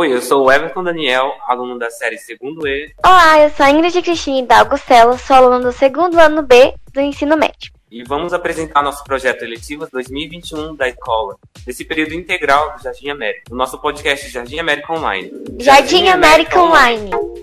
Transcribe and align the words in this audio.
Oi, 0.00 0.14
eu 0.14 0.22
sou 0.22 0.46
o 0.46 0.50
Everton 0.50 0.82
Daniel, 0.82 1.30
aluno 1.46 1.78
da 1.78 1.90
série 1.90 2.16
Segundo 2.16 2.66
E. 2.66 2.90
Olá, 3.04 3.38
eu 3.40 3.50
sou 3.50 3.66
a 3.66 3.70
Ingrid 3.70 4.00
Cristina 4.00 4.38
Hidalgo 4.38 4.78
Celo, 4.78 5.18
sou 5.18 5.36
aluno 5.36 5.60
do 5.60 5.72
segundo 5.72 6.18
ano 6.18 6.40
B 6.40 6.72
do 6.90 7.02
ensino 7.02 7.36
médio. 7.36 7.70
E 7.90 8.02
vamos 8.04 8.32
apresentar 8.32 8.82
nosso 8.82 9.04
projeto 9.04 9.42
Eletivas 9.42 9.90
2021 9.90 10.74
da 10.74 10.88
escola, 10.88 11.36
desse 11.66 11.84
período 11.84 12.14
integral 12.14 12.78
do 12.78 12.82
Jardim 12.82 13.10
América, 13.10 13.42
o 13.52 13.54
nosso 13.54 13.78
podcast 13.78 14.26
Jardim 14.30 14.58
América 14.58 14.90
Online. 14.90 15.30
Jardim, 15.58 15.64
Jardim 15.64 16.08
América, 16.08 16.58
América 16.58 16.62
Online. 16.62 17.10
Online. 17.14 17.40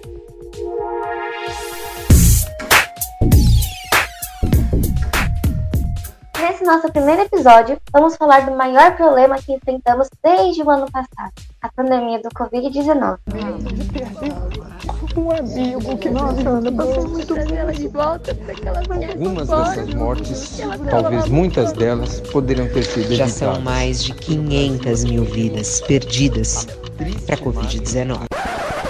Nesse 6.39 6.63
nosso 6.63 6.91
primeiro 6.91 7.21
episódio, 7.21 7.77
vamos 7.91 8.15
falar 8.15 8.45
do 8.45 8.55
maior 8.55 8.95
problema 8.95 9.37
que 9.37 9.53
enfrentamos 9.53 10.07
desde 10.23 10.63
o 10.63 10.69
ano 10.71 10.89
passado, 10.91 11.33
a 11.61 11.69
pandemia 11.69 12.21
do 12.21 12.29
Covid-19. 12.29 13.17
Um 15.15 15.31
amigo 15.31 15.97
que 15.97 16.09
nossa, 16.09 16.47
Ana, 16.47 16.71
passou 16.71 17.07
muito 17.07 17.33
Algumas 19.09 19.47
dessas 19.47 19.93
mortes, 19.93 20.59
talvez 20.89 21.27
muitas 21.27 21.73
delas, 21.73 22.21
poderiam 22.21 22.67
ter 22.69 22.83
sido 22.83 23.15
Já 23.15 23.27
são 23.27 23.59
mais 23.61 24.03
de 24.03 24.13
500 24.13 25.03
mil 25.05 25.23
vidas 25.23 25.81
perdidas 25.81 26.67
para 27.25 27.35
a 27.35 27.37
Covid-19. 27.37 28.25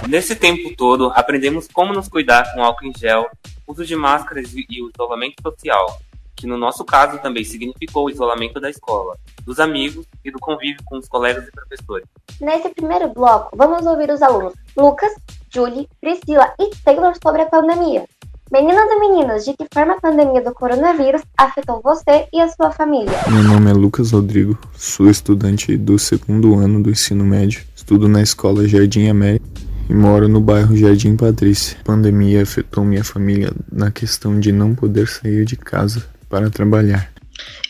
Nesse 0.08 0.36
tempo 0.36 0.76
todo, 0.76 1.12
aprendemos 1.16 1.68
como 1.72 1.94
nos 1.94 2.08
cuidar 2.08 2.54
com 2.54 2.64
álcool 2.64 2.86
em 2.86 2.94
gel, 2.98 3.30
uso 3.66 3.86
de 3.86 3.96
máscaras 3.96 4.54
e 4.54 4.82
o 4.82 4.90
isolamento 4.90 5.42
social, 5.42 6.00
que 6.38 6.46
no 6.46 6.56
nosso 6.56 6.86
caso 6.86 7.18
também 7.18 7.44
significou 7.44 8.06
o 8.06 8.10
isolamento 8.10 8.62
da 8.62 8.70
escola, 8.70 9.18
dos 9.44 9.60
amigos 9.60 10.06
e 10.24 10.32
do 10.32 10.40
convívio 10.40 10.82
com 10.86 10.98
os 10.98 11.08
colegas 11.08 11.48
e 11.48 11.52
professores. 11.52 12.06
Nesse 12.40 12.70
primeiro 12.70 13.10
bloco, 13.10 13.58
vamos 13.58 13.86
ouvir 13.86 14.12
os 14.12 14.22
alunos 14.22 14.54
Lucas, 14.78 15.12
Julie, 15.50 15.90
Priscila 16.00 16.54
e 16.60 16.70
Taylor 16.86 17.14
sobre 17.22 17.42
a 17.42 17.48
pandemia. 17.48 18.06
Meninas 18.50 18.90
e 18.90 19.00
meninas, 19.00 19.44
de 19.44 19.54
que 19.54 19.68
forma 19.74 19.96
a 19.96 20.00
pandemia 20.00 20.42
do 20.42 20.54
coronavírus 20.54 21.22
afetou 21.36 21.82
você 21.84 22.28
e 22.32 22.40
a 22.40 22.48
sua 22.48 22.72
família? 22.72 23.12
Meu 23.28 23.44
nome 23.44 23.70
é 23.70 23.74
Lucas 23.74 24.12
Rodrigo, 24.12 24.58
sou 24.74 25.10
estudante 25.10 25.76
do 25.76 26.00
segundo 26.00 26.56
ano 26.56 26.82
do 26.82 26.90
ensino 26.90 27.26
médio, 27.26 27.66
estudo 27.76 28.08
na 28.08 28.22
escola 28.22 28.66
Jardim 28.66 29.10
América 29.10 29.46
e 29.90 29.94
moro 29.94 30.30
no 30.30 30.40
bairro 30.40 30.78
Jardim 30.78 31.18
Patrícia. 31.18 31.78
A 31.82 31.84
pandemia 31.84 32.44
afetou 32.44 32.86
minha 32.86 33.04
família 33.04 33.52
na 33.70 33.92
questão 33.92 34.40
de 34.40 34.52
não 34.52 34.74
poder 34.74 35.08
sair 35.08 35.44
de 35.44 35.58
casa 35.58 36.06
para 36.30 36.50
trabalhar. 36.50 37.12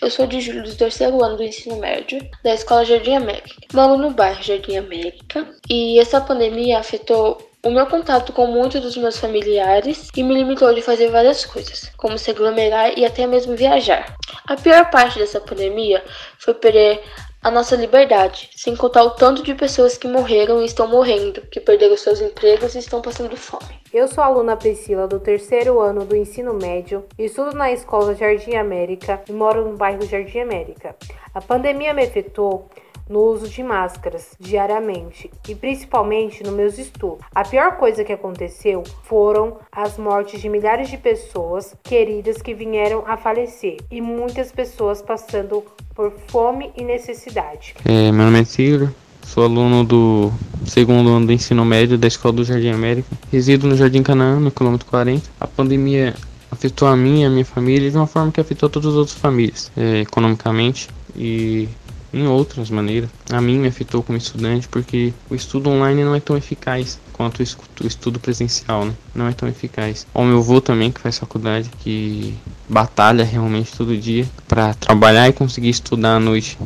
Eu 0.01 0.09
sou 0.09 0.27
de 0.27 0.39
julho 0.39 0.63
do 0.63 0.75
terceiro 0.75 1.23
ano 1.23 1.37
do 1.37 1.43
ensino 1.43 1.77
médio 1.77 2.19
da 2.43 2.53
Escola 2.53 2.85
Jardim 2.85 3.15
América. 3.15 3.55
Moro 3.73 3.97
no 3.97 4.11
bairro 4.11 4.41
Jardim 4.41 4.77
América 4.77 5.47
e 5.69 5.99
essa 5.99 6.21
pandemia 6.21 6.79
afetou 6.79 7.37
o 7.63 7.71
meu 7.71 7.85
contato 7.87 8.31
com 8.31 8.47
muitos 8.47 8.81
dos 8.81 8.95
meus 8.95 9.17
familiares 9.17 10.09
e 10.15 10.23
me 10.23 10.35
limitou 10.35 10.73
de 10.73 10.81
fazer 10.81 11.09
várias 11.09 11.43
coisas, 11.43 11.91
como 11.97 12.17
se 12.17 12.31
aglomerar 12.31 12.97
e 12.97 13.05
até 13.05 13.27
mesmo 13.27 13.55
viajar. 13.57 14.15
A 14.47 14.55
pior 14.55 14.89
parte 14.89 15.19
dessa 15.19 15.41
pandemia 15.41 16.03
foi 16.39 16.53
perder 16.53 17.03
a 17.41 17.51
nossa 17.51 17.75
liberdade, 17.75 18.49
sem 18.55 18.75
contar 18.75 19.03
o 19.03 19.11
tanto 19.11 19.43
de 19.43 19.53
pessoas 19.53 19.97
que 19.97 20.07
morreram 20.07 20.61
e 20.61 20.65
estão 20.65 20.87
morrendo, 20.87 21.41
que 21.51 21.59
perderam 21.59 21.95
seus 21.95 22.19
empregos 22.19 22.75
e 22.75 22.79
estão 22.79 23.01
passando 23.01 23.37
fome. 23.37 23.79
Eu 23.93 24.07
sou 24.07 24.23
a 24.23 24.27
aluna 24.27 24.57
Priscila 24.57 25.07
do 25.07 25.19
terceiro 25.19 25.79
ano 25.79 26.03
do 26.03 26.15
ensino 26.15 26.53
médio, 26.53 27.05
estudo 27.17 27.55
na 27.55 27.71
escola 27.71 28.15
Jardim 28.15 28.55
América 28.55 29.21
e 29.29 29.31
moro 29.31 29.69
no 29.69 29.77
bairro 29.77 30.05
Jardim 30.05 30.39
América. 30.39 30.95
A 31.33 31.39
pandemia 31.39 31.93
me 31.93 32.03
afetou 32.03 32.67
no 33.09 33.19
uso 33.19 33.47
de 33.47 33.63
máscaras 33.63 34.31
diariamente 34.39 35.29
e 35.47 35.55
principalmente 35.55 36.43
nos 36.43 36.53
meus 36.53 36.77
estudos. 36.77 37.25
A 37.33 37.43
pior 37.43 37.77
coisa 37.77 38.03
que 38.03 38.13
aconteceu 38.13 38.83
foram 39.03 39.57
as 39.71 39.97
mortes 39.97 40.41
de 40.41 40.49
milhares 40.49 40.89
de 40.89 40.97
pessoas 40.97 41.75
queridas 41.83 42.41
que 42.41 42.53
vieram 42.53 43.03
a 43.07 43.17
falecer 43.17 43.77
e 43.89 44.01
muitas 44.01 44.51
pessoas 44.51 45.01
passando 45.01 45.63
por 45.95 46.11
fome 46.27 46.71
e 46.75 46.83
necessidade. 46.83 47.75
É, 47.85 48.11
meu 48.11 48.25
nome 48.25 48.41
é 48.41 48.43
Sigler, 48.43 48.89
sou 49.23 49.43
aluno 49.43 49.83
do 49.83 50.31
segundo 50.65 51.09
ano 51.09 51.25
do 51.25 51.33
ensino 51.33 51.65
médio 51.65 51.97
da 51.97 52.07
Escola 52.07 52.35
do 52.35 52.43
Jardim 52.43 52.69
América. 52.69 53.07
Resido 53.31 53.67
no 53.67 53.75
Jardim 53.75 54.03
Canaã, 54.03 54.39
no 54.39 54.51
quilômetro 54.51 54.87
40. 54.87 55.29
A 55.39 55.47
pandemia 55.47 56.13
afetou 56.51 56.87
a 56.87 56.91
e 56.95 57.25
a 57.25 57.29
minha 57.29 57.45
família 57.45 57.89
de 57.89 57.97
uma 57.97 58.07
forma 58.07 58.31
que 58.31 58.39
afetou 58.39 58.69
todas 58.69 58.91
as 58.91 58.95
outras 58.95 59.17
famílias, 59.17 59.71
é, 59.75 60.01
economicamente 60.01 60.89
e 61.15 61.67
em 62.13 62.27
outras 62.27 62.69
maneiras. 62.69 63.09
A 63.31 63.41
mim 63.41 63.59
me 63.59 63.67
afetou 63.67 64.01
como 64.01 64.17
estudante 64.17 64.67
porque 64.67 65.13
o 65.29 65.35
estudo 65.35 65.69
online 65.69 66.03
não 66.03 66.15
é 66.15 66.19
tão 66.19 66.37
eficaz 66.37 66.99
quanto 67.13 67.39
o 67.39 67.87
estudo 67.87 68.19
presencial, 68.19 68.85
né? 68.85 68.93
Não 69.13 69.27
é 69.27 69.33
tão 69.33 69.49
eficaz. 69.49 70.05
O 70.13 70.23
meu 70.23 70.39
avô 70.39 70.61
também, 70.61 70.91
que 70.91 71.01
faz 71.01 71.17
faculdade, 71.17 71.69
que 71.79 72.35
batalha 72.69 73.23
realmente 73.23 73.75
todo 73.75 73.97
dia 73.97 74.25
para 74.47 74.73
trabalhar 74.75 75.27
e 75.27 75.33
conseguir 75.33 75.69
estudar 75.69 76.15
à 76.15 76.19
noite 76.19 76.57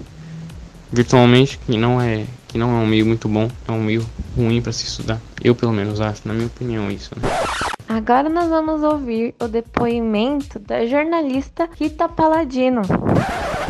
virtualmente, 0.92 1.58
que 1.66 1.78
não 1.78 2.02
é 2.02 2.26
que 2.50 2.58
não 2.58 2.70
é 2.70 2.84
um 2.84 2.86
meio 2.86 3.06
muito 3.06 3.30
bom, 3.30 3.50
é 3.66 3.72
um 3.72 3.82
meio 3.82 4.06
ruim 4.36 4.62
para 4.62 4.74
se 4.74 4.86
estudar. 4.86 5.22
Eu 5.42 5.56
pelo 5.56 5.72
menos 5.72 6.02
acho, 6.02 6.28
na 6.28 6.34
minha 6.34 6.48
opinião, 6.48 6.92
isso. 6.92 7.10
Né? 7.16 7.22
Agora 7.88 8.28
nós 8.28 8.50
vamos 8.50 8.84
ouvir 8.84 9.34
o 9.40 9.48
depoimento 9.48 10.60
da 10.60 10.86
jornalista 10.86 11.70
Rita 11.80 12.10
Paladino. 12.10 12.82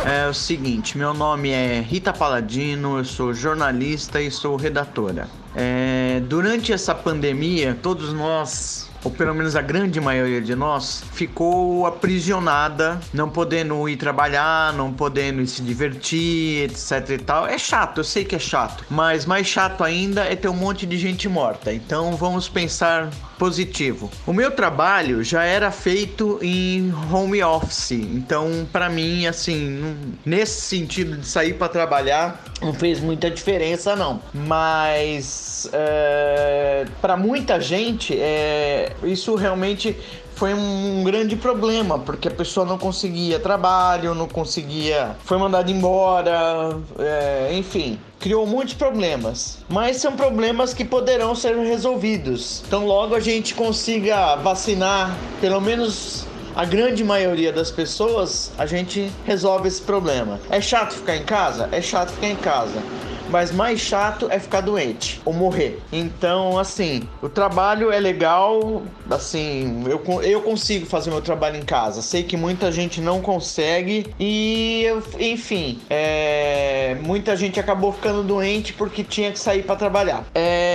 É 0.04 0.26
o 0.28 0.34
seguinte, 0.34 0.98
meu 0.98 1.14
nome 1.14 1.50
é 1.50 1.80
Rita 1.80 2.12
Paladino, 2.12 2.98
eu 2.98 3.04
sou 3.04 3.32
jornalista 3.32 4.20
e 4.20 4.32
sou 4.32 4.56
redatora. 4.56 5.28
É, 5.54 6.20
durante 6.28 6.72
essa 6.72 6.94
pandemia, 6.94 7.76
todos 7.80 8.12
nós 8.12 8.90
ou 9.04 9.10
pelo 9.10 9.34
menos 9.34 9.56
a 9.56 9.62
grande 9.62 10.00
maioria 10.00 10.40
de 10.40 10.54
nós, 10.54 11.02
ficou 11.12 11.86
aprisionada, 11.86 13.00
não 13.12 13.28
podendo 13.28 13.88
ir 13.88 13.96
trabalhar, 13.96 14.72
não 14.74 14.92
podendo 14.92 15.44
se 15.46 15.62
divertir, 15.62 16.70
etc 16.70 17.10
e 17.10 17.18
tal. 17.18 17.46
É 17.46 17.58
chato, 17.58 17.98
eu 17.98 18.04
sei 18.04 18.24
que 18.24 18.36
é 18.36 18.38
chato, 18.38 18.84
mas 18.88 19.26
mais 19.26 19.46
chato 19.46 19.82
ainda 19.82 20.24
é 20.24 20.36
ter 20.36 20.48
um 20.48 20.54
monte 20.54 20.86
de 20.86 20.96
gente 20.98 21.28
morta. 21.28 21.72
Então 21.72 22.14
vamos 22.16 22.48
pensar 22.48 23.10
positivo. 23.38 24.08
O 24.24 24.32
meu 24.32 24.52
trabalho 24.52 25.24
já 25.24 25.42
era 25.42 25.72
feito 25.72 26.38
em 26.40 26.94
home 27.12 27.42
office, 27.42 27.90
então 27.90 28.66
para 28.72 28.88
mim 28.88 29.26
assim, 29.26 30.14
nesse 30.24 30.60
sentido 30.60 31.16
de 31.16 31.26
sair 31.26 31.54
para 31.54 31.68
trabalhar, 31.68 32.40
não 32.60 32.72
fez 32.72 33.00
muita 33.00 33.28
diferença 33.28 33.96
não. 33.96 34.20
Mas 34.32 35.41
é, 35.72 36.84
para 37.00 37.16
muita 37.16 37.60
gente 37.60 38.18
é, 38.18 38.92
isso 39.02 39.34
realmente 39.34 39.96
foi 40.34 40.54
um 40.54 41.04
grande 41.04 41.36
problema, 41.36 41.98
porque 41.98 42.26
a 42.26 42.30
pessoa 42.30 42.66
não 42.66 42.76
conseguia 42.76 43.38
trabalho, 43.38 44.14
não 44.14 44.26
conseguia, 44.26 45.14
foi 45.24 45.38
mandada 45.38 45.70
embora, 45.70 46.76
é, 46.98 47.50
enfim, 47.52 47.98
criou 48.18 48.46
muitos 48.46 48.74
problemas. 48.74 49.58
Mas 49.68 49.98
são 49.98 50.16
problemas 50.16 50.74
que 50.74 50.84
poderão 50.84 51.34
ser 51.34 51.56
resolvidos. 51.56 52.62
Então, 52.66 52.86
logo 52.86 53.14
a 53.14 53.20
gente 53.20 53.54
consiga 53.54 54.34
vacinar 54.36 55.16
pelo 55.40 55.60
menos 55.60 56.26
a 56.56 56.64
grande 56.64 57.04
maioria 57.04 57.52
das 57.52 57.70
pessoas, 57.70 58.50
a 58.58 58.66
gente 58.66 59.10
resolve 59.24 59.68
esse 59.68 59.80
problema. 59.80 60.40
É 60.50 60.60
chato 60.60 60.94
ficar 60.94 61.16
em 61.16 61.24
casa? 61.24 61.68
É 61.70 61.80
chato 61.80 62.10
ficar 62.10 62.28
em 62.28 62.36
casa 62.36 62.82
mas 63.32 63.50
mais 63.50 63.80
chato 63.80 64.28
é 64.30 64.38
ficar 64.38 64.60
doente 64.60 65.20
ou 65.24 65.32
morrer. 65.32 65.80
Então, 65.90 66.58
assim, 66.58 67.08
o 67.22 67.28
trabalho 67.30 67.90
é 67.90 67.98
legal, 67.98 68.82
assim, 69.10 69.84
eu, 69.86 70.22
eu 70.22 70.42
consigo 70.42 70.84
fazer 70.84 71.10
meu 71.10 71.22
trabalho 71.22 71.56
em 71.56 71.62
casa. 71.62 72.02
Sei 72.02 72.22
que 72.22 72.36
muita 72.36 72.70
gente 72.70 73.00
não 73.00 73.22
consegue 73.22 74.14
e, 74.20 74.84
enfim, 75.18 75.80
é, 75.88 76.94
muita 77.02 77.34
gente 77.34 77.58
acabou 77.58 77.90
ficando 77.92 78.22
doente 78.22 78.74
porque 78.74 79.02
tinha 79.02 79.32
que 79.32 79.38
sair 79.38 79.62
para 79.62 79.76
trabalhar. 79.76 80.24
É, 80.34 80.71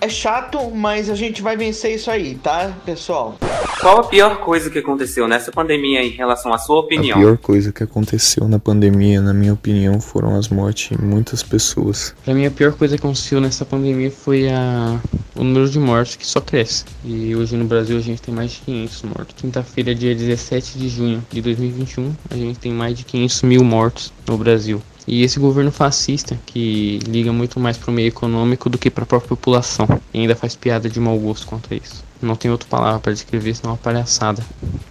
é 0.00 0.08
chato, 0.08 0.70
mas 0.70 1.10
a 1.10 1.14
gente 1.14 1.42
vai 1.42 1.56
vencer 1.56 1.94
isso 1.94 2.10
aí, 2.10 2.34
tá, 2.36 2.72
pessoal? 2.84 3.36
Qual 3.80 4.00
a 4.00 4.04
pior 4.04 4.38
coisa 4.38 4.70
que 4.70 4.78
aconteceu 4.78 5.28
nessa 5.28 5.52
pandemia 5.52 6.02
em 6.02 6.10
relação 6.10 6.52
à 6.52 6.58
sua 6.58 6.80
opinião? 6.80 7.18
A 7.18 7.20
pior 7.20 7.38
coisa 7.38 7.72
que 7.72 7.82
aconteceu 7.82 8.48
na 8.48 8.58
pandemia, 8.58 9.20
na 9.20 9.34
minha 9.34 9.52
opinião, 9.52 10.00
foram 10.00 10.36
as 10.36 10.48
mortes 10.48 10.96
de 10.96 11.04
muitas 11.04 11.42
pessoas. 11.42 12.14
Pra 12.24 12.34
mim, 12.34 12.46
a 12.46 12.50
pior 12.50 12.72
coisa 12.72 12.96
que 12.96 13.04
aconteceu 13.04 13.40
nessa 13.40 13.64
pandemia 13.64 14.10
foi 14.10 14.48
a... 14.48 14.98
o 15.34 15.44
número 15.44 15.68
de 15.68 15.78
mortes 15.78 16.16
que 16.16 16.26
só 16.26 16.40
cresce. 16.40 16.84
E 17.04 17.34
hoje 17.36 17.56
no 17.56 17.64
Brasil 17.64 17.96
a 17.98 18.00
gente 18.00 18.22
tem 18.22 18.34
mais 18.34 18.52
de 18.52 18.60
500 18.60 19.02
mortos. 19.02 19.34
Quinta-feira, 19.36 19.94
dia 19.94 20.14
17 20.14 20.78
de 20.78 20.88
junho 20.88 21.26
de 21.30 21.40
2021, 21.42 22.14
a 22.30 22.34
gente 22.34 22.58
tem 22.58 22.72
mais 22.72 22.96
de 22.96 23.04
500 23.04 23.42
mil 23.42 23.62
mortos 23.62 24.12
no 24.26 24.38
Brasil. 24.38 24.82
E 25.06 25.22
esse 25.22 25.38
governo 25.38 25.70
fascista, 25.70 26.38
que 26.46 26.98
liga 27.06 27.32
muito 27.32 27.60
mais 27.60 27.78
para 27.78 27.90
o 27.90 27.94
meio 27.94 28.08
econômico 28.08 28.68
do 28.68 28.76
que 28.76 28.90
para 28.90 29.04
a 29.04 29.06
própria 29.06 29.28
população, 29.28 29.86
e 30.12 30.20
ainda 30.20 30.34
faz 30.34 30.56
piada 30.56 30.88
de 30.88 30.98
mau 30.98 31.16
gosto 31.18 31.46
contra 31.46 31.76
isso. 31.76 32.04
Não 32.20 32.34
tem 32.34 32.50
outra 32.50 32.68
palavra 32.68 33.00
para 33.00 33.12
descrever 33.12 33.54
senão 33.54 33.72
uma 33.72 33.78
palhaçada 33.78 34.42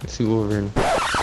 esse 0.06 0.22
governo. 0.22 0.70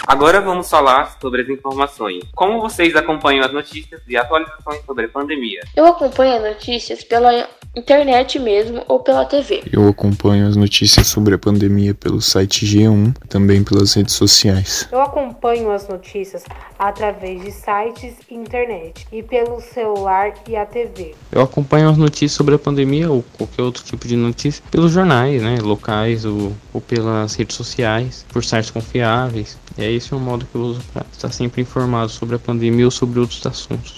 Agora 0.05 0.41
vamos 0.41 0.69
falar 0.69 1.17
sobre 1.19 1.41
as 1.44 1.50
informações. 1.50 2.23
Como 2.35 2.61
vocês 2.61 2.95
acompanham 2.95 3.45
as 3.45 3.53
notícias 3.53 4.01
e 4.07 4.17
atualizações 4.17 4.83
sobre 4.85 5.05
a 5.05 5.09
pandemia? 5.09 5.61
Eu 5.75 5.85
acompanho 5.85 6.35
as 6.35 6.44
notícias 6.44 7.03
pela 7.03 7.47
internet 7.75 8.38
mesmo 8.38 8.83
ou 8.88 9.00
pela 9.00 9.25
TV. 9.25 9.63
Eu 9.71 9.88
acompanho 9.88 10.47
as 10.47 10.55
notícias 10.55 11.07
sobre 11.07 11.33
a 11.33 11.38
pandemia 11.38 11.94
pelo 11.94 12.21
site 12.21 12.65
G1, 12.65 13.15
também 13.29 13.63
pelas 13.63 13.94
redes 13.94 14.13
sociais. 14.13 14.88
Eu 14.91 15.01
acompanho 15.01 15.71
as 15.71 15.88
notícias 15.88 16.44
através 16.77 17.41
de 17.41 17.51
sites 17.51 18.15
e 18.29 18.35
internet 18.35 19.07
e 19.11 19.23
pelo 19.23 19.61
celular 19.61 20.33
e 20.47 20.55
a 20.55 20.65
TV. 20.65 21.15
Eu 21.31 21.41
acompanho 21.41 21.89
as 21.89 21.97
notícias 21.97 22.33
sobre 22.33 22.55
a 22.55 22.59
pandemia 22.59 23.09
ou 23.09 23.23
qualquer 23.38 23.63
outro 23.63 23.83
tipo 23.83 24.07
de 24.07 24.15
notícia 24.15 24.63
pelos 24.69 24.91
jornais, 24.91 25.41
né, 25.41 25.57
locais 25.61 25.93
ou, 26.25 26.54
ou 26.74 26.81
pelas 26.81 27.36
redes 27.36 27.56
sociais, 27.56 28.25
por 28.30 28.44
sites 28.44 28.72
confiáveis. 28.72 29.57
E 29.78 29.84
é 29.84 29.92
esse 29.92 30.13
o 30.13 30.19
modo 30.19 30.45
que 30.45 30.56
eu 30.56 30.62
uso 30.62 30.81
para 30.92 31.06
estar 31.12 31.31
sempre 31.31 31.62
informado 31.62 32.10
sobre 32.10 32.36
a 32.36 32.40
pandemia 32.40 32.86
ou 32.86 32.92
sobre 32.92 33.19
outros 33.19 33.45
assuntos. 33.45 33.98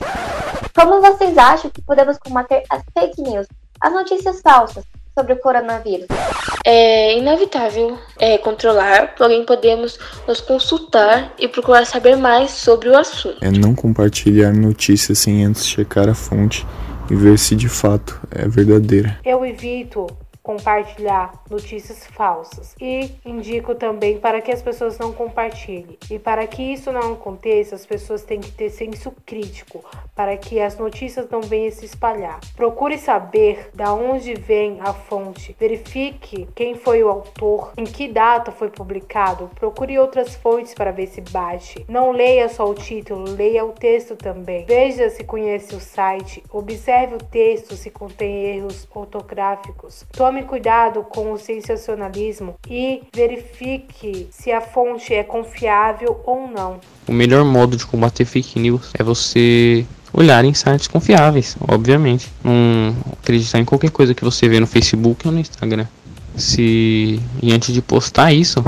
Como 0.73 1.01
vocês 1.01 1.37
acham 1.37 1.71
que 1.71 1.81
podemos 1.81 2.17
combater 2.17 2.63
as 2.69 2.83
fake 2.93 3.21
news, 3.21 3.47
as 3.81 3.93
notícias 3.93 4.41
falsas 4.41 4.83
sobre 5.17 5.33
o 5.33 5.37
coronavírus? 5.37 6.07
É 6.65 7.17
inevitável 7.17 7.97
é, 8.17 8.37
controlar, 8.37 9.15
porém 9.15 9.45
podemos 9.45 9.97
nos 10.27 10.41
consultar 10.41 11.33
e 11.39 11.47
procurar 11.47 11.85
saber 11.85 12.15
mais 12.15 12.51
sobre 12.51 12.89
o 12.89 12.97
assunto. 12.97 13.37
É 13.41 13.51
não 13.51 13.75
compartilhar 13.75 14.53
notícias 14.53 15.19
sem 15.19 15.45
antes 15.45 15.65
checar 15.65 16.09
a 16.09 16.15
fonte 16.15 16.65
e 17.09 17.15
ver 17.15 17.37
se 17.37 17.55
de 17.55 17.69
fato 17.69 18.19
é 18.31 18.47
verdadeira. 18.47 19.19
Eu 19.23 19.45
evito 19.45 20.07
compartilhar 20.45 21.33
notícias 21.49 22.05
falsas 22.05 22.75
e 22.79 23.09
indico 23.25 23.73
também 23.73 24.19
para 24.19 24.39
que 24.41 24.51
as 24.51 24.61
pessoas 24.61 24.99
não 24.99 25.11
compartilhem. 25.11 25.97
E 26.09 26.19
para 26.19 26.45
que 26.45 26.61
isso 26.61 26.91
não 26.91 27.13
aconteça, 27.13 27.73
as 27.73 27.83
pessoas 27.83 28.21
têm 28.21 28.39
que 28.39 28.51
ter 28.51 28.69
senso 28.69 29.11
crítico 29.25 29.83
para 30.15 30.37
que 30.37 30.61
as 30.61 30.77
notícias 30.77 31.27
não 31.31 31.41
venham 31.41 31.71
se 31.71 31.85
espalhar. 31.85 32.39
Procure 32.55 32.95
saber 32.99 33.71
da 33.73 33.91
onde 33.91 34.35
vem 34.35 34.79
a 34.81 34.93
fonte, 34.93 35.55
verifique 35.59 36.47
quem 36.53 36.75
foi 36.75 37.03
o 37.03 37.09
autor, 37.09 37.73
em 37.75 37.83
que 37.83 38.07
data 38.07 38.51
foi 38.51 38.69
publicado, 38.69 39.49
procure 39.55 39.97
outras 39.97 40.35
fontes 40.35 40.75
para 40.75 40.91
ver 40.91 41.07
se 41.07 41.21
bate. 41.21 41.83
Não 41.89 42.11
leia 42.11 42.47
só 42.49 42.69
o 42.69 42.75
título, 42.75 43.23
leia 43.35 43.65
o 43.65 43.71
texto 43.71 44.15
também. 44.15 44.65
Veja 44.65 45.09
se 45.09 45.23
conhece 45.23 45.73
o 45.73 45.79
site, 45.79 46.43
observe 46.51 47.15
o 47.15 47.17
texto 47.17 47.75
se 47.75 47.89
contém 47.89 48.45
erros 48.45 48.87
ortográficos. 48.93 50.05
Tome 50.11 50.34
cuidado 50.43 51.03
com 51.03 51.31
o 51.31 51.37
sensacionalismo 51.37 52.55
e 52.69 53.03
verifique 53.13 54.27
se 54.31 54.51
a 54.51 54.61
fonte 54.61 55.13
é 55.13 55.23
confiável 55.23 56.21
ou 56.25 56.47
não. 56.47 56.79
O 57.07 57.13
melhor 57.13 57.43
modo 57.43 57.75
de 57.77 57.85
combater 57.85 58.25
fake 58.25 58.59
news 58.59 58.91
é 58.97 59.03
você 59.03 59.85
olhar 60.13 60.43
em 60.45 60.53
sites 60.53 60.87
confiáveis, 60.87 61.57
obviamente. 61.67 62.31
Não 62.43 62.95
acreditar 63.13 63.59
em 63.59 63.65
qualquer 63.65 63.91
coisa 63.91 64.13
que 64.13 64.23
você 64.23 64.47
vê 64.47 64.59
no 64.59 64.67
Facebook 64.67 65.27
ou 65.27 65.33
no 65.33 65.39
Instagram. 65.39 65.85
Se 66.35 67.19
e 67.41 67.53
antes 67.53 67.73
de 67.73 67.81
postar 67.81 68.33
isso, 68.33 68.63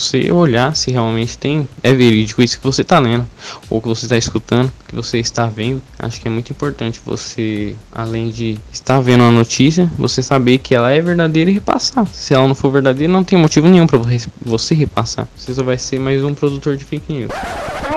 você 0.00 0.32
olhar 0.32 0.74
se 0.74 0.90
realmente 0.90 1.36
tem 1.38 1.68
é 1.82 1.92
verídico 1.92 2.42
isso 2.42 2.58
que 2.58 2.64
você 2.64 2.82
está 2.82 2.98
lendo 2.98 3.26
ou 3.68 3.80
que 3.80 3.88
você 3.88 4.06
está 4.06 4.16
escutando, 4.16 4.72
que 4.88 4.94
você 4.94 5.18
está 5.18 5.46
vendo. 5.46 5.82
Acho 5.98 6.20
que 6.20 6.28
é 6.28 6.30
muito 6.30 6.50
importante 6.50 7.00
você, 7.04 7.76
além 7.92 8.30
de 8.30 8.58
estar 8.72 9.00
vendo 9.00 9.24
a 9.24 9.30
notícia, 9.30 9.90
você 9.98 10.22
saber 10.22 10.58
que 10.58 10.74
ela 10.74 10.90
é 10.90 11.00
verdadeira 11.00 11.50
e 11.50 11.54
repassar. 11.54 12.06
Se 12.12 12.34
ela 12.34 12.48
não 12.48 12.54
for 12.54 12.70
verdadeira, 12.70 13.12
não 13.12 13.22
tem 13.22 13.38
motivo 13.38 13.68
nenhum 13.68 13.86
para 13.86 14.00
você 14.40 14.74
repassar. 14.74 15.28
Você 15.36 15.54
só 15.54 15.62
vai 15.62 15.78
ser 15.78 15.98
mais 16.00 16.24
um 16.24 16.34
produtor 16.34 16.76
de 16.76 16.84
fake 16.84 17.12
news. 17.12 17.30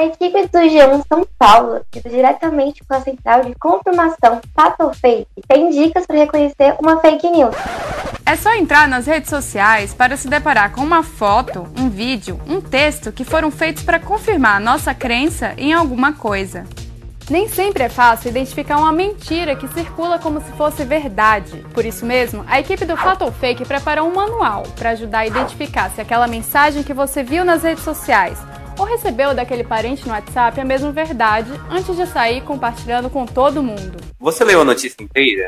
A 0.03 0.07
equipe 0.07 0.47
do 0.47 0.59
G1 0.59 1.01
São 1.07 1.25
Paulo, 1.39 1.79
diretamente 2.05 2.83
com 2.85 2.93
a 2.93 2.99
central 2.99 3.45
de 3.45 3.55
confirmação 3.55 4.41
fato 4.53 4.83
ou 4.83 4.93
fake, 4.93 5.25
tem 5.47 5.69
dicas 5.69 6.05
para 6.05 6.17
reconhecer 6.17 6.75
uma 6.77 6.99
fake 6.99 7.29
news. 7.29 7.55
É 8.25 8.35
só 8.35 8.53
entrar 8.53 8.85
nas 8.85 9.07
redes 9.07 9.29
sociais 9.29 9.93
para 9.93 10.17
se 10.17 10.27
deparar 10.27 10.73
com 10.73 10.81
uma 10.81 11.03
foto, 11.03 11.65
um 11.79 11.89
vídeo, 11.89 12.37
um 12.45 12.59
texto 12.59 13.13
que 13.13 13.23
foram 13.23 13.49
feitos 13.49 13.83
para 13.83 13.97
confirmar 13.97 14.57
a 14.57 14.59
nossa 14.59 14.93
crença 14.93 15.53
em 15.57 15.71
alguma 15.71 16.11
coisa. 16.11 16.65
Nem 17.29 17.47
sempre 17.47 17.83
é 17.83 17.89
fácil 17.89 18.29
identificar 18.29 18.79
uma 18.79 18.91
mentira 18.91 19.55
que 19.55 19.69
circula 19.69 20.19
como 20.19 20.41
se 20.41 20.51
fosse 20.51 20.83
verdade. 20.83 21.65
Por 21.73 21.85
isso 21.85 22.05
mesmo, 22.05 22.43
a 22.49 22.59
equipe 22.59 22.83
do 22.83 22.97
Fato 22.97 23.23
ou 23.23 23.31
Fake 23.31 23.63
preparou 23.63 24.09
um 24.09 24.13
manual 24.13 24.63
para 24.75 24.89
ajudar 24.89 25.19
a 25.19 25.27
identificar 25.27 25.89
se 25.91 26.01
aquela 26.01 26.27
mensagem 26.27 26.83
que 26.83 26.93
você 26.93 27.23
viu 27.23 27.45
nas 27.45 27.63
redes 27.63 27.85
sociais 27.85 28.37
ou 28.77 28.85
recebeu 28.85 29.33
daquele 29.33 29.63
parente 29.63 30.05
no 30.05 30.13
WhatsApp 30.13 30.59
a 30.59 30.65
mesma 30.65 30.91
verdade 30.91 31.51
antes 31.69 31.95
de 31.95 32.05
sair 32.07 32.41
compartilhando 32.41 33.09
com 33.09 33.25
todo 33.25 33.63
mundo. 33.63 33.97
Você 34.19 34.43
leu 34.43 34.61
a 34.61 34.65
notícia 34.65 35.03
inteira? 35.03 35.47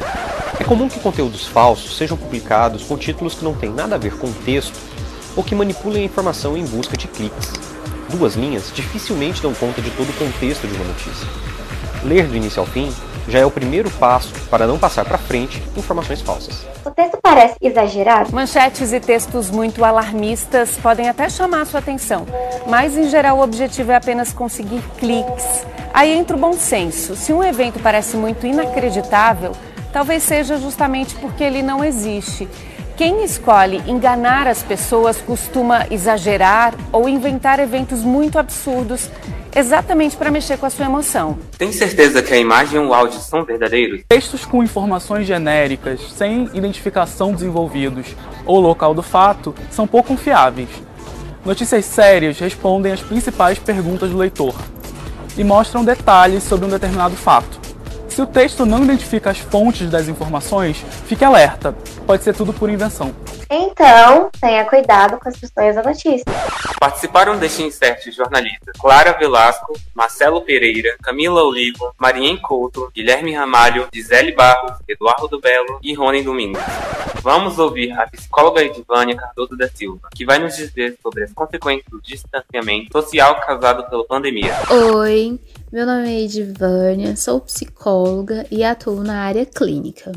É 0.60 0.64
comum 0.64 0.90
que 0.90 1.00
conteúdos 1.00 1.48
falsos 1.48 1.98
sejam 1.98 2.18
publicados 2.18 2.84
com 2.84 2.98
títulos 2.98 3.36
que 3.36 3.44
não 3.44 3.54
têm 3.54 3.72
nada 3.72 3.96
a 3.96 3.98
ver 3.98 4.18
com 4.18 4.28
o 4.28 4.34
texto 4.46 4.78
ou 5.36 5.44
que 5.44 5.56
manipulem 5.56 6.04
a 6.04 6.06
informação 6.06 6.58
em 6.58 6.66
busca 6.66 6.96
de 6.96 7.08
cliques. 7.08 7.54
Duas 8.10 8.36
linhas 8.36 8.72
dificilmente 8.74 9.42
dão 9.42 9.54
conta 9.54 9.82
de 9.82 9.92
todo 9.92 10.10
o 10.10 10.14
contexto 10.14 10.68
de 10.68 10.76
uma 10.76 10.86
notícia. 10.86 11.28
Ler 12.04 12.28
do 12.28 12.36
início 12.36 12.60
ao 12.60 12.66
fim 12.66 12.94
já 13.28 13.40
é 13.40 13.46
o 13.46 13.52
primeiro 13.52 13.90
passo 13.92 14.34
para 14.50 14.68
não 14.68 14.78
passar 14.78 15.06
para 15.06 15.18
frente 15.18 15.62
informações 15.76 16.22
falsas. 16.22 16.66
O 16.86 16.92
texto 16.92 17.18
parece 17.22 17.56
exagerado? 17.62 18.34
Manchetes 18.34 18.94
e 18.94 19.00
textos 19.00 19.50
muito 19.50 19.84
alarmistas 19.84 20.78
podem 20.82 21.10
até 21.10 21.30
chamar 21.30 21.66
sua 21.66 21.80
atenção, 21.80 22.26
mas 22.68 22.98
em 22.98 23.10
geral 23.10 23.38
o 23.38 23.42
objetivo 23.42 23.92
é 23.92 23.96
apenas 23.96 24.32
conseguir 24.32 24.82
cliques. 24.98 25.66
Aí 25.94 26.14
entra 26.14 26.36
o 26.36 26.40
bom 26.40 26.54
senso. 26.54 27.16
Se 27.16 27.32
um 27.34 27.44
evento 27.44 27.80
parece 27.80 28.18
muito 28.18 28.46
inacreditável, 28.46 29.54
talvez 29.92 30.24
seja 30.24 30.58
justamente 30.58 31.16
porque 31.16 31.44
ele 31.44 31.62
não 31.62 31.84
existe. 31.84 32.48
Quem 32.98 33.26
escolhe 33.26 33.84
enganar 33.88 34.48
as 34.48 34.64
pessoas 34.64 35.18
costuma 35.18 35.86
exagerar 35.92 36.74
ou 36.94 37.10
inventar 37.10 37.60
eventos 37.60 38.04
muito 38.04 38.40
absurdos 38.40 39.10
exatamente 39.56 40.18
para 40.18 40.30
mexer 40.30 40.58
com 40.58 40.66
a 40.66 40.70
sua 40.70 40.86
emoção. 40.86 41.40
Tem 41.58 41.72
certeza 41.72 42.22
que 42.22 42.34
a 42.34 42.38
imagem 42.38 42.82
e 42.82 42.86
o 42.86 42.94
áudio 42.94 43.20
são 43.20 43.46
verdadeiros? 43.46 44.02
Textos 44.08 44.46
com 44.46 44.62
informações 44.62 45.26
genéricas, 45.26 46.02
sem 46.12 46.50
identificação 46.54 47.32
dos 47.32 47.42
envolvidos 47.42 48.08
ou 48.46 48.60
local 48.60 48.94
do 48.94 49.02
fato, 49.02 49.56
são 49.72 49.88
pouco 49.88 50.10
confiáveis. 50.10 50.70
Notícias 51.46 51.86
sérias 51.86 52.40
respondem 52.40 52.92
às 52.92 53.02
principais 53.02 53.58
perguntas 53.58 54.10
do 54.10 54.18
leitor 54.18 54.56
e 55.38 55.44
mostram 55.44 55.86
detalhes 55.86 56.44
sobre 56.44 56.66
um 56.66 56.70
determinado 56.70 57.16
fato. 57.16 57.65
Se 58.16 58.22
o 58.22 58.26
texto 58.26 58.66
não 58.66 58.82
identifica 58.82 59.30
as 59.30 59.40
fontes 59.40 59.90
das 59.90 60.08
informações, 60.08 60.78
fique 61.06 61.26
alerta, 61.26 61.76
pode 62.08 62.24
ser 62.24 62.34
tudo 62.34 62.54
por 62.54 62.70
invenção. 62.70 63.14
Então, 63.50 64.30
tenha 64.40 64.64
cuidado 64.64 65.20
com 65.20 65.28
as 65.28 65.36
questões 65.36 65.76
da 65.76 65.84
notícia. 65.84 66.24
Participaram 66.80 67.38
deste 67.38 67.62
insert 67.64 68.10
jornalistas 68.14 68.74
Clara 68.80 69.12
Velasco, 69.20 69.78
Marcelo 69.94 70.42
Pereira, 70.44 70.96
Camila 71.04 71.44
Olivo, 71.44 71.94
Marien 72.00 72.38
Couto, 72.38 72.90
Guilherme 72.96 73.34
Ramalho, 73.34 73.90
Gisele 73.94 74.32
Barros, 74.32 74.78
Eduardo 74.88 75.38
Belo 75.42 75.78
e 75.84 75.94
Rony 75.94 76.24
Domingos. 76.24 76.64
Vamos 77.22 77.60
ouvir 77.60 77.92
a 77.92 78.08
psicóloga 78.08 78.64
Edivânia 78.64 79.18
Cardoso 79.18 79.58
da 79.58 79.68
Silva, 79.68 80.08
que 80.16 80.24
vai 80.24 80.40
nos 80.40 80.56
dizer 80.56 80.98
sobre 81.04 81.26
as 81.26 81.34
consequências 81.34 81.88
do 81.90 82.02
distanciamento 82.02 82.94
social 82.94 83.36
causado 83.42 83.90
pela 83.90 84.06
pandemia. 84.06 84.54
Oi, 84.70 85.38
meu 85.76 85.86
nome 85.86 86.08
é 86.08 86.22
Edivânia, 86.22 87.18
sou 87.18 87.42
psicóloga 87.42 88.48
e 88.50 88.64
atuo 88.64 89.04
na 89.04 89.24
área 89.24 89.46
clínica. 89.46 90.14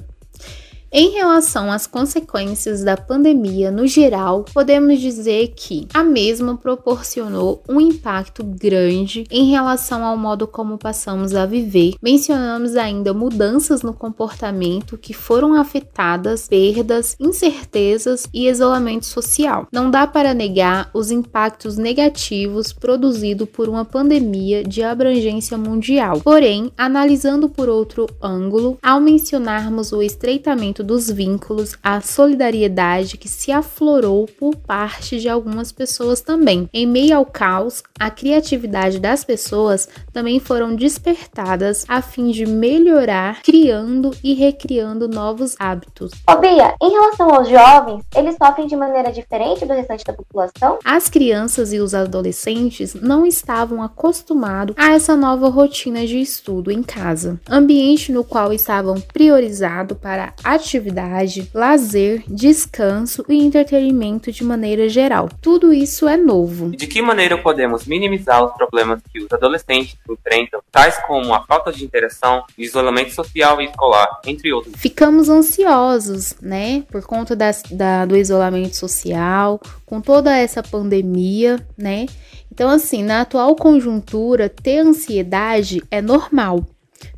Em 0.90 1.10
relação 1.10 1.70
às 1.70 1.86
consequências 1.86 2.82
da 2.82 2.96
pandemia 2.96 3.70
no 3.70 3.86
geral, 3.86 4.46
podemos 4.54 4.98
dizer 4.98 5.52
que 5.54 5.86
a 5.92 6.02
mesma 6.02 6.56
proporcionou 6.56 7.62
um 7.68 7.78
impacto 7.78 8.42
grande 8.42 9.26
em 9.30 9.50
relação 9.50 10.02
ao 10.02 10.16
modo 10.16 10.46
como 10.46 10.78
passamos 10.78 11.34
a 11.34 11.44
viver. 11.44 11.94
Mencionamos 12.02 12.74
ainda 12.74 13.12
mudanças 13.12 13.82
no 13.82 13.92
comportamento 13.92 14.96
que 14.96 15.12
foram 15.12 15.52
afetadas, 15.52 16.48
perdas, 16.48 17.14
incertezas 17.20 18.26
e 18.32 18.48
isolamento 18.48 19.04
social. 19.04 19.68
Não 19.70 19.90
dá 19.90 20.06
para 20.06 20.32
negar 20.32 20.90
os 20.94 21.10
impactos 21.10 21.76
negativos 21.76 22.72
produzidos 22.72 23.46
por 23.50 23.68
uma 23.68 23.84
pandemia 23.84 24.64
de 24.64 24.82
abrangência 24.82 25.58
mundial. 25.58 26.22
Porém, 26.22 26.72
analisando 26.78 27.46
por 27.46 27.68
outro 27.68 28.06
ângulo, 28.22 28.78
ao 28.82 28.98
mencionarmos 28.98 29.92
o 29.92 30.00
estreitamento 30.00 30.77
fortalecimento 30.78 30.84
dos 30.84 31.10
vínculos, 31.10 31.76
a 31.82 32.00
solidariedade 32.00 33.16
que 33.16 33.28
se 33.28 33.50
aflorou 33.50 34.26
por 34.38 34.56
parte 34.56 35.18
de 35.18 35.28
algumas 35.28 35.72
pessoas 35.72 36.20
também. 36.20 36.68
Em 36.72 36.86
meio 36.86 37.16
ao 37.16 37.26
caos, 37.26 37.82
a 37.98 38.10
criatividade 38.10 38.98
das 38.98 39.24
pessoas 39.24 39.88
também 40.12 40.38
foram 40.40 40.74
despertadas 40.74 41.84
a 41.88 42.00
fim 42.02 42.30
de 42.30 42.46
melhorar, 42.46 43.42
criando 43.42 44.10
e 44.22 44.34
recriando 44.34 45.08
novos 45.08 45.54
hábitos. 45.58 46.12
Ô 46.28 46.36
Bia, 46.36 46.74
em 46.80 46.90
relação 46.90 47.34
aos 47.34 47.48
jovens, 47.48 48.04
eles 48.14 48.36
sofrem 48.36 48.66
de 48.66 48.76
maneira 48.76 49.10
diferente 49.12 49.64
do 49.64 49.72
restante 49.72 50.04
da 50.04 50.12
população? 50.12 50.78
As 50.84 51.08
crianças 51.08 51.72
e 51.72 51.78
os 51.78 51.94
adolescentes 51.94 52.94
não 52.94 53.26
estavam 53.26 53.82
acostumados 53.82 54.74
a 54.78 54.92
essa 54.92 55.16
nova 55.16 55.48
rotina 55.48 56.06
de 56.06 56.20
estudo 56.20 56.70
em 56.70 56.82
casa, 56.82 57.40
ambiente 57.48 58.12
no 58.12 58.24
qual 58.24 58.52
estavam 58.52 59.00
priorizados 59.00 59.96
para 59.98 60.32
atividade, 60.68 61.50
lazer, 61.54 62.22
descanso 62.28 63.24
e 63.28 63.42
entretenimento 63.42 64.30
de 64.30 64.44
maneira 64.44 64.88
geral. 64.88 65.28
Tudo 65.40 65.72
isso 65.72 66.06
é 66.06 66.16
novo. 66.16 66.70
De 66.70 66.86
que 66.86 67.00
maneira 67.00 67.38
podemos 67.38 67.86
minimizar 67.86 68.44
os 68.44 68.52
problemas 68.52 69.00
que 69.10 69.20
os 69.20 69.32
adolescentes 69.32 69.96
enfrentam, 70.08 70.60
tais 70.70 70.98
como 71.06 71.32
a 71.32 71.42
falta 71.44 71.72
de 71.72 71.84
interação, 71.84 72.44
isolamento 72.56 73.14
social 73.14 73.60
e 73.60 73.64
escolar, 73.64 74.20
entre 74.26 74.52
outros? 74.52 74.74
Ficamos 74.76 75.28
ansiosos, 75.28 76.34
né, 76.40 76.84
por 76.90 77.02
conta 77.02 77.34
das, 77.34 77.62
da, 77.70 78.04
do 78.04 78.16
isolamento 78.16 78.76
social, 78.76 79.60
com 79.86 80.00
toda 80.00 80.36
essa 80.36 80.62
pandemia, 80.62 81.64
né? 81.76 82.06
Então, 82.52 82.68
assim, 82.68 83.02
na 83.02 83.22
atual 83.22 83.54
conjuntura, 83.54 84.48
ter 84.48 84.78
ansiedade 84.78 85.82
é 85.90 86.02
normal. 86.02 86.64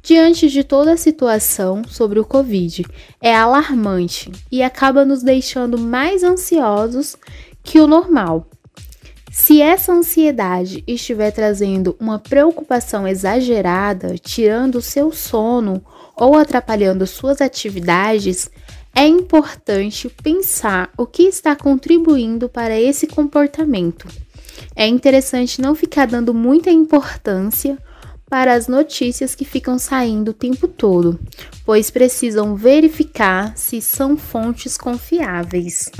Diante 0.02 0.48
de 0.48 0.64
toda 0.64 0.94
a 0.94 0.96
situação 0.96 1.82
sobre 1.86 2.18
o 2.18 2.24
Covid, 2.24 2.84
é 3.20 3.34
alarmante 3.34 4.32
e 4.50 4.62
acaba 4.62 5.04
nos 5.04 5.22
deixando 5.22 5.78
mais 5.78 6.22
ansiosos 6.22 7.16
que 7.62 7.78
o 7.78 7.86
normal. 7.86 8.46
Se 9.30 9.62
essa 9.62 9.92
ansiedade 9.92 10.82
estiver 10.86 11.30
trazendo 11.30 11.96
uma 12.00 12.18
preocupação 12.18 13.06
exagerada, 13.06 14.16
tirando 14.18 14.76
o 14.76 14.82
seu 14.82 15.12
sono 15.12 15.84
ou 16.16 16.34
atrapalhando 16.36 17.06
suas 17.06 17.40
atividades, 17.40 18.50
é 18.94 19.06
importante 19.06 20.08
pensar 20.22 20.90
o 20.96 21.06
que 21.06 21.22
está 21.22 21.54
contribuindo 21.54 22.48
para 22.48 22.78
esse 22.80 23.06
comportamento. 23.06 24.08
É 24.74 24.86
interessante 24.86 25.60
não 25.60 25.74
ficar 25.74 26.06
dando 26.06 26.34
muita 26.34 26.70
importância 26.70 27.78
para 28.30 28.54
as 28.54 28.68
notícias 28.68 29.34
que 29.34 29.44
ficam 29.44 29.76
saindo 29.76 30.30
o 30.30 30.34
tempo 30.34 30.68
todo, 30.68 31.18
pois 31.66 31.90
precisam 31.90 32.54
verificar 32.54 33.52
se 33.56 33.80
são 33.82 34.16
fontes 34.16 34.78
confiáveis. 34.78 35.90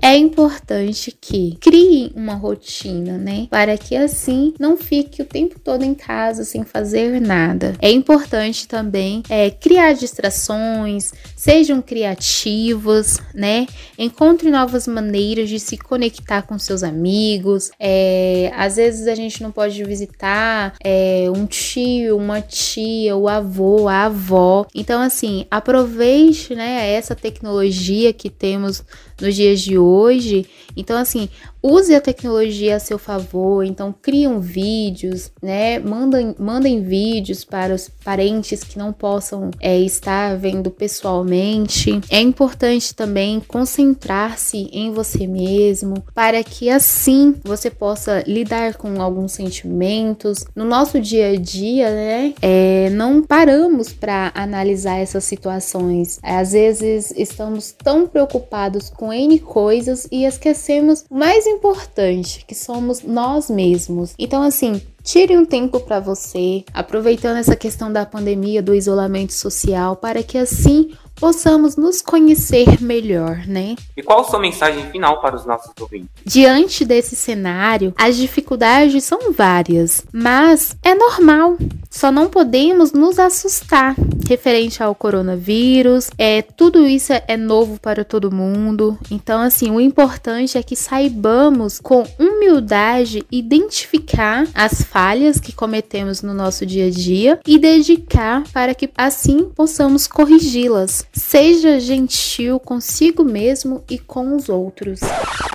É 0.00 0.16
importante 0.16 1.16
que 1.18 1.56
criem 1.60 2.12
uma 2.14 2.34
rotina, 2.34 3.16
né? 3.16 3.48
Para 3.50 3.76
que 3.76 3.96
assim 3.96 4.52
não 4.60 4.76
fique 4.76 5.22
o 5.22 5.24
tempo 5.24 5.58
todo 5.58 5.82
em 5.82 5.94
casa 5.94 6.44
sem 6.44 6.62
fazer 6.62 7.20
nada. 7.20 7.74
É 7.80 7.90
importante 7.90 8.68
também 8.68 9.22
é, 9.28 9.50
criar 9.50 9.94
distrações, 9.94 11.12
sejam 11.34 11.80
criativos, 11.80 13.18
né? 13.34 13.66
Encontre 13.98 14.50
novas 14.50 14.86
maneiras 14.86 15.48
de 15.48 15.58
se 15.58 15.78
conectar 15.78 16.42
com 16.42 16.58
seus 16.58 16.82
amigos. 16.82 17.70
É, 17.80 18.52
às 18.54 18.76
vezes 18.76 19.06
a 19.06 19.14
gente 19.14 19.42
não 19.42 19.50
pode 19.50 19.82
visitar 19.84 20.74
é, 20.84 21.26
um 21.34 21.46
tio, 21.46 21.63
uma 22.12 22.40
tia, 22.40 23.16
o 23.16 23.28
avô, 23.28 23.88
a 23.88 24.04
avó. 24.04 24.66
Então, 24.74 25.00
assim, 25.00 25.46
aproveite 25.50 26.54
né, 26.54 26.90
essa 26.92 27.14
tecnologia 27.14 28.12
que 28.12 28.28
temos 28.30 28.82
nos 29.20 29.34
dias 29.34 29.60
de 29.60 29.78
hoje. 29.78 30.46
Então, 30.76 30.96
assim, 30.96 31.28
use 31.62 31.94
a 31.94 32.00
tecnologia 32.00 32.76
a 32.76 32.80
seu 32.80 32.98
favor. 32.98 33.64
Então, 33.64 33.94
criam 34.02 34.40
vídeos, 34.40 35.30
né? 35.42 35.78
Mandem, 35.78 36.34
mandem 36.38 36.82
vídeos 36.82 37.44
para 37.44 37.74
os 37.74 37.88
parentes 37.88 38.62
que 38.62 38.78
não 38.78 38.92
possam 38.92 39.50
é, 39.60 39.78
estar 39.78 40.36
vendo 40.36 40.70
pessoalmente. 40.70 42.00
É 42.10 42.20
importante 42.20 42.94
também 42.94 43.40
concentrar-se 43.40 44.68
em 44.72 44.92
você 44.92 45.26
mesmo 45.26 46.02
para 46.14 46.42
que 46.42 46.68
assim 46.68 47.34
você 47.44 47.70
possa 47.70 48.22
lidar 48.26 48.74
com 48.74 49.00
alguns 49.00 49.32
sentimentos. 49.32 50.44
No 50.54 50.64
nosso 50.64 51.00
dia 51.00 51.30
a 51.30 51.36
dia, 51.36 51.90
né? 51.90 52.34
É, 52.42 52.90
não 52.90 53.22
paramos 53.22 53.92
para 53.92 54.32
analisar 54.34 54.98
essas 54.98 55.24
situações. 55.24 56.18
Às 56.22 56.52
vezes 56.52 57.12
estamos 57.16 57.72
tão 57.72 58.06
preocupados 58.06 58.90
com 58.90 59.03
N 59.12 59.38
coisas 59.38 60.06
e 60.10 60.24
esquecemos 60.24 61.04
o 61.10 61.14
mais 61.14 61.46
importante, 61.46 62.44
que 62.46 62.54
somos 62.54 63.02
nós 63.02 63.50
mesmos. 63.50 64.14
Então, 64.18 64.42
assim, 64.42 64.80
Tire 65.04 65.36
um 65.36 65.44
tempo 65.44 65.80
para 65.80 66.00
você, 66.00 66.64
aproveitando 66.72 67.36
essa 67.36 67.54
questão 67.54 67.92
da 67.92 68.06
pandemia, 68.06 68.62
do 68.62 68.74
isolamento 68.74 69.34
social, 69.34 69.96
para 69.96 70.22
que 70.22 70.38
assim 70.38 70.92
possamos 71.14 71.76
nos 71.76 72.02
conhecer 72.02 72.80
melhor, 72.80 73.46
né? 73.46 73.76
E 73.96 74.02
qual 74.02 74.20
a 74.20 74.24
sua 74.24 74.38
mensagem 74.38 74.90
final 74.90 75.20
para 75.20 75.36
os 75.36 75.46
nossos 75.46 75.72
ouvintes? 75.80 76.10
Diante 76.24 76.84
desse 76.84 77.16
cenário, 77.16 77.94
as 77.96 78.16
dificuldades 78.16 79.04
são 79.04 79.32
várias, 79.32 80.04
mas 80.12 80.76
é 80.82 80.94
normal. 80.94 81.56
Só 81.90 82.10
não 82.10 82.28
podemos 82.28 82.92
nos 82.92 83.20
assustar 83.20 83.94
referente 84.28 84.82
ao 84.82 84.94
coronavírus. 84.94 86.10
É 86.18 86.42
tudo 86.42 86.86
isso 86.86 87.12
é 87.12 87.36
novo 87.36 87.78
para 87.80 88.04
todo 88.04 88.34
mundo. 88.34 88.98
Então, 89.10 89.40
assim, 89.40 89.70
o 89.70 89.80
importante 89.80 90.58
é 90.58 90.62
que 90.62 90.74
saibamos 90.74 91.78
com 91.78 92.04
humildade 92.18 93.24
identificar 93.30 94.46
as 94.54 94.82
falhas 94.82 95.38
que 95.38 95.52
cometemos 95.52 96.22
no 96.22 96.34
nosso 96.34 96.66
dia 96.66 96.86
a 96.86 96.90
dia 96.90 97.38
e 97.46 97.58
dedicar 97.58 98.42
para 98.52 98.74
que 98.74 98.90
assim 98.96 99.50
possamos 99.54 100.06
corrigi-las. 100.06 101.03
Seja 101.12 101.78
gentil 101.80 102.58
consigo 102.58 103.24
mesmo 103.24 103.84
e 103.88 103.98
com 103.98 104.36
os 104.36 104.48
outros. 104.48 105.00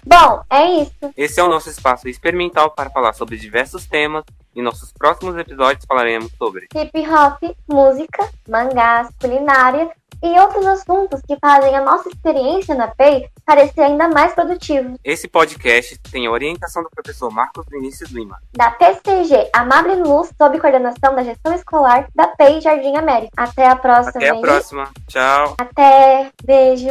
Bom, 0.06 0.42
é 0.50 0.82
isso. 0.84 1.14
Esse 1.16 1.40
é 1.40 1.44
o 1.44 1.50
nosso 1.50 1.70
espaço 1.70 2.08
experimental 2.08 2.72
para 2.72 2.90
falar 2.90 3.14
sobre 3.14 3.38
diversos 3.38 3.86
temas. 3.86 4.24
Em 4.56 4.62
nossos 4.62 4.92
próximos 4.92 5.38
episódios 5.38 5.86
falaremos 5.86 6.32
sobre 6.38 6.68
hip 6.76 7.00
hop, 7.08 7.56
música, 7.68 8.28
mangás, 8.48 9.10
culinária 9.22 9.90
e 10.22 10.40
outros 10.40 10.66
assuntos 10.66 11.22
que 11.28 11.38
fazem 11.40 11.76
a 11.76 11.84
nossa 11.84 12.10
experiência 12.10 12.76
na 12.76 12.88
PEI 12.88 13.30
parecer 13.46 13.82
ainda 13.82 14.08
mais 14.08 14.34
produtiva. 14.34 14.96
Esse 15.04 15.28
podcast 15.28 15.98
tem 16.12 16.28
a 16.28 16.32
orientação 16.32 16.84
do 16.84 16.90
professor 16.90 17.32
Marcos 17.32 17.66
Vinícius 17.70 18.10
Lima, 18.12 18.40
da 18.54 18.72
PCG 18.72 19.50
Amable 19.54 19.96
Luz, 19.96 20.32
sob 20.38 20.60
coordenação 20.60 21.16
da 21.16 21.24
gestão 21.24 21.54
escolar 21.54 22.08
da 22.14 22.28
PEI 22.28 22.62
Jardim 22.62 22.96
América. 22.96 23.32
Até 23.36 23.68
a 23.68 23.76
próxima. 23.76 24.18
Até 24.18 24.30
a 24.30 24.36
hein? 24.36 24.42
próxima. 24.42 24.90
Tchau. 25.08 25.56
Até. 25.58 26.32
Beijo. 26.44 26.90